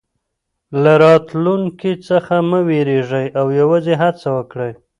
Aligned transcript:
له 0.81 0.93
راتلونکي 1.03 1.91
څخه 2.07 2.35
مه 2.49 2.59
وېرېږئ 2.67 3.27
او 3.39 3.45
یوازې 3.59 3.93
هڅه 4.01 4.27
وکړئ. 4.37 4.71